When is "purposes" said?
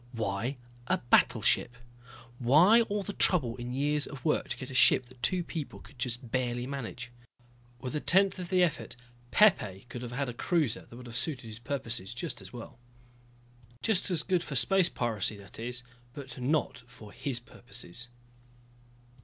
11.59-12.15, 17.39-18.07